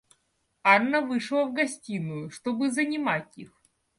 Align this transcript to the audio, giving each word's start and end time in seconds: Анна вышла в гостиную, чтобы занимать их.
Анна 0.63 0.99
вышла 1.01 1.43
в 1.45 1.53
гостиную, 1.53 2.31
чтобы 2.31 2.71
занимать 2.71 3.37
их. 3.37 3.61